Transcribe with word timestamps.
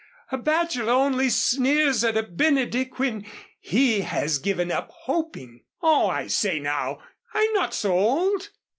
A 0.31 0.37
bachelor 0.39 0.93
only 0.93 1.29
sneers 1.29 2.03
at 2.03 2.17
a 2.17 2.23
Benedick 2.23 2.97
when 2.97 3.23
he 3.59 4.01
has 4.01 4.39
given 4.39 4.71
up 4.71 4.89
hoping" 5.03 5.61
"Oh, 5.83 6.07
I 6.07 6.25
say 6.25 6.57
now 6.59 7.03
I'm 7.35 7.53
not 7.53 7.75
so 7.75 7.95
old." 7.99 8.49